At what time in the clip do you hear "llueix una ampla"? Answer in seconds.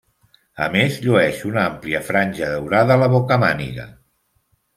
1.03-2.01